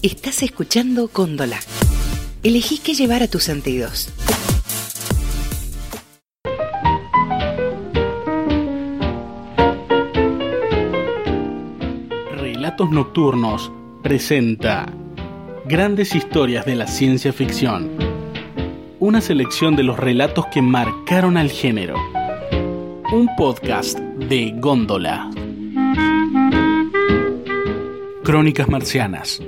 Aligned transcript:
Estás 0.00 0.44
escuchando 0.44 1.08
Cóndola. 1.08 1.58
Elegí 2.44 2.78
qué 2.78 2.94
llevar 2.94 3.24
a 3.24 3.26
tus 3.26 3.42
sentidos. 3.42 4.10
Relatos 12.36 12.92
Nocturnos 12.92 13.72
presenta 14.00 14.86
Grandes 15.66 16.14
historias 16.14 16.64
de 16.64 16.76
la 16.76 16.86
ciencia 16.86 17.32
ficción. 17.32 17.90
Una 19.00 19.20
selección 19.20 19.74
de 19.74 19.82
los 19.82 19.98
relatos 19.98 20.46
que 20.46 20.62
marcaron 20.62 21.36
al 21.36 21.50
género. 21.50 21.96
Un 23.12 23.28
podcast 23.36 23.98
de 23.98 24.54
Góndola. 24.60 25.28
Crónicas 28.22 28.68
Marcianas. 28.68 29.42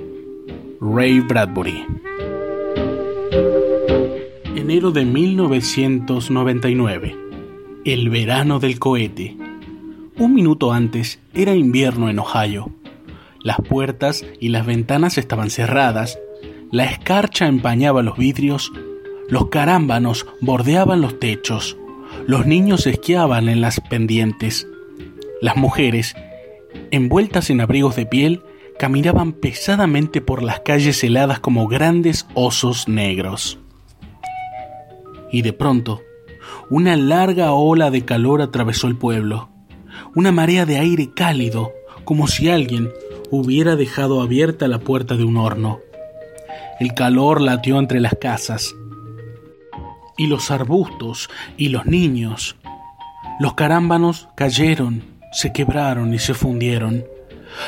Ray 0.82 1.20
Bradbury. 1.20 1.84
Enero 4.56 4.92
de 4.92 5.04
1999. 5.04 7.14
El 7.84 8.08
verano 8.08 8.60
del 8.60 8.78
cohete. 8.78 9.36
Un 10.16 10.32
minuto 10.32 10.72
antes 10.72 11.20
era 11.34 11.54
invierno 11.54 12.08
en 12.08 12.18
Ohio. 12.18 12.70
Las 13.42 13.58
puertas 13.58 14.24
y 14.40 14.48
las 14.48 14.64
ventanas 14.64 15.18
estaban 15.18 15.50
cerradas, 15.50 16.18
la 16.72 16.86
escarcha 16.86 17.46
empañaba 17.46 18.02
los 18.02 18.16
vidrios, 18.16 18.72
los 19.28 19.50
carámbanos 19.50 20.26
bordeaban 20.40 21.02
los 21.02 21.20
techos, 21.20 21.76
los 22.26 22.46
niños 22.46 22.86
esquiaban 22.86 23.50
en 23.50 23.60
las 23.60 23.80
pendientes, 23.80 24.66
las 25.42 25.58
mujeres, 25.58 26.14
envueltas 26.90 27.50
en 27.50 27.60
abrigos 27.60 27.96
de 27.96 28.06
piel, 28.06 28.40
caminaban 28.80 29.32
pesadamente 29.32 30.22
por 30.22 30.42
las 30.42 30.60
calles 30.60 31.04
heladas 31.04 31.38
como 31.38 31.68
grandes 31.68 32.26
osos 32.32 32.88
negros. 32.88 33.58
Y 35.30 35.42
de 35.42 35.52
pronto, 35.52 36.00
una 36.70 36.96
larga 36.96 37.52
ola 37.52 37.90
de 37.90 38.06
calor 38.06 38.40
atravesó 38.40 38.86
el 38.86 38.96
pueblo, 38.96 39.50
una 40.14 40.32
marea 40.32 40.64
de 40.64 40.78
aire 40.78 41.10
cálido, 41.14 41.74
como 42.04 42.26
si 42.26 42.48
alguien 42.48 42.90
hubiera 43.30 43.76
dejado 43.76 44.22
abierta 44.22 44.66
la 44.66 44.78
puerta 44.78 45.14
de 45.14 45.24
un 45.24 45.36
horno. 45.36 45.80
El 46.80 46.94
calor 46.94 47.42
latió 47.42 47.78
entre 47.78 48.00
las 48.00 48.14
casas, 48.18 48.74
y 50.16 50.26
los 50.26 50.50
arbustos 50.50 51.28
y 51.58 51.68
los 51.68 51.84
niños. 51.84 52.56
Los 53.40 53.52
carámbanos 53.52 54.28
cayeron, 54.36 55.04
se 55.32 55.52
quebraron 55.52 56.14
y 56.14 56.18
se 56.18 56.32
fundieron. 56.32 57.04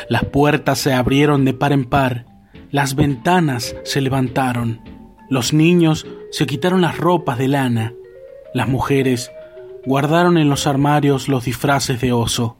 Las 0.09 0.25
puertas 0.25 0.79
se 0.79 0.93
abrieron 0.93 1.45
de 1.45 1.55
par 1.55 1.73
en 1.73 1.85
par, 1.85 2.27
las 2.71 2.95
ventanas 2.95 3.77
se 3.85 4.01
levantaron, 4.01 4.81
los 5.29 5.53
niños 5.53 6.07
se 6.31 6.47
quitaron 6.47 6.81
las 6.81 6.99
ropas 6.99 7.39
de 7.39 7.49
lana, 7.49 7.93
las 8.55 8.69
mujeres 8.69 9.31
guardaron 9.85 10.39
en 10.39 10.49
los 10.49 10.67
armarios 10.67 11.29
los 11.29 11.45
disfraces 11.45 12.01
de 12.01 12.13
oso. 12.13 12.57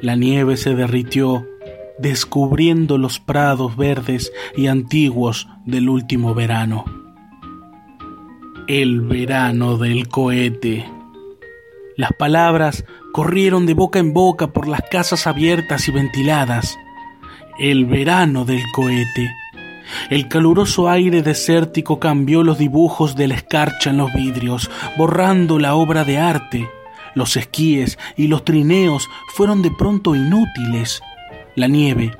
La 0.00 0.16
nieve 0.16 0.56
se 0.56 0.74
derritió, 0.74 1.46
descubriendo 1.98 2.98
los 2.98 3.20
prados 3.20 3.76
verdes 3.76 4.32
y 4.56 4.66
antiguos 4.66 5.48
del 5.64 5.88
último 5.88 6.34
verano. 6.34 6.84
El 8.66 9.00
verano 9.00 9.78
del 9.78 10.08
cohete. 10.08 10.90
Las 11.96 12.12
palabras 12.12 12.84
corrieron 13.16 13.64
de 13.64 13.72
boca 13.72 13.98
en 13.98 14.12
boca 14.12 14.48
por 14.48 14.68
las 14.68 14.82
casas 14.82 15.26
abiertas 15.26 15.88
y 15.88 15.90
ventiladas. 15.90 16.78
El 17.58 17.86
verano 17.86 18.44
del 18.44 18.62
cohete. 18.74 19.30
El 20.10 20.28
caluroso 20.28 20.90
aire 20.90 21.22
desértico 21.22 21.98
cambió 21.98 22.42
los 22.42 22.58
dibujos 22.58 23.16
de 23.16 23.28
la 23.28 23.36
escarcha 23.36 23.88
en 23.88 23.96
los 23.96 24.12
vidrios, 24.12 24.70
borrando 24.98 25.58
la 25.58 25.76
obra 25.76 26.04
de 26.04 26.18
arte. 26.18 26.68
Los 27.14 27.38
esquíes 27.38 27.98
y 28.18 28.26
los 28.26 28.44
trineos 28.44 29.08
fueron 29.34 29.62
de 29.62 29.70
pronto 29.70 30.14
inútiles. 30.14 31.00
La 31.54 31.68
nieve, 31.68 32.12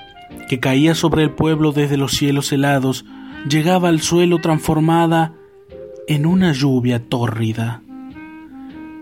que 0.49 0.61
caía 0.61 0.95
sobre 0.95 1.25
el 1.25 1.31
pueblo 1.31 1.73
desde 1.73 1.99
los 1.99 2.13
cielos 2.13 2.51
helados, 2.53 3.05
llegaba 3.47 3.91
al 3.91 4.01
suelo 4.01 4.39
transformada 4.39 5.34
en 6.09 6.25
una 6.25 6.53
lluvia 6.53 7.07
tórrida. 7.07 7.83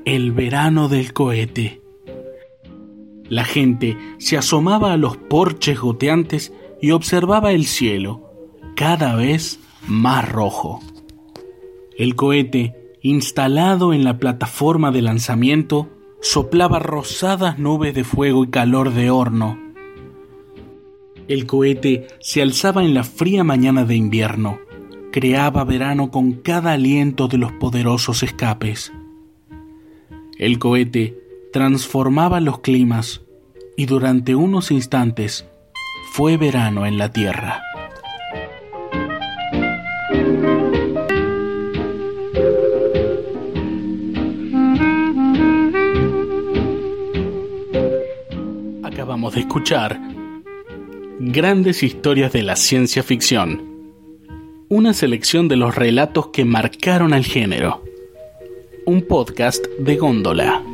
El 0.05 0.33
verano 0.33 0.89
del 0.89 1.13
cohete. 1.13 1.84
La 3.29 3.45
gente 3.45 3.97
se 4.19 4.37
asomaba 4.37 4.93
a 4.93 4.97
los 4.97 5.17
porches 5.17 5.81
goteantes 5.81 6.53
y 6.81 6.91
observaba 6.91 7.53
el 7.53 7.65
cielo, 7.65 8.31
cada 8.77 9.15
vez 9.17 9.61
más 9.87 10.31
rojo. 10.31 10.81
El 11.97 12.17
cohete, 12.17 12.97
instalado 13.01 13.93
en 13.93 14.05
la 14.05 14.19
plataforma 14.19 14.91
de 14.91 15.03
lanzamiento, 15.03 15.89
soplaba 16.21 16.79
rosadas 16.79 17.59
nubes 17.59 17.95
de 17.95 18.05
fuego 18.05 18.45
y 18.45 18.49
calor 18.49 18.93
de 18.93 19.11
horno. 19.11 19.59
El 21.29 21.47
cohete 21.47 22.07
se 22.21 22.43
alzaba 22.43 22.85
en 22.85 22.93
la 22.93 23.05
fría 23.05 23.45
mañana 23.45 23.85
de 23.85 23.97
invierno, 23.97 24.59
creaba 25.11 25.65
verano 25.65 26.11
con 26.11 26.33
cada 26.33 26.73
aliento 26.73 27.29
de 27.29 27.39
los 27.39 27.53
poderosos 27.53 28.23
escapes. 28.23 28.93
El 30.37 30.59
cohete 30.59 31.24
transformaba 31.55 32.41
los 32.41 32.59
climas 32.59 33.21
y 33.77 33.87
durante 33.87 34.35
unos 34.35 34.73
instantes 34.73 35.47
fue 36.11 36.37
verano 36.37 36.85
en 36.85 36.99
la 36.99 37.13
Tierra. 37.13 37.63
Acabamos 48.83 49.35
de 49.35 49.41
escuchar 49.43 50.01
Grandes 51.21 51.85
historias 51.85 52.33
de 52.33 52.43
la 52.43 52.57
ciencia 52.57 53.05
ficción, 53.05 53.63
una 54.69 54.93
selección 54.93 55.47
de 55.47 55.55
los 55.55 55.77
relatos 55.77 56.31
que 56.33 56.45
marcaron 56.45 57.13
al 57.13 57.25
género 57.25 57.85
un 58.87 59.03
podcast 59.03 59.65
de 59.79 59.97
góndola. 59.97 60.74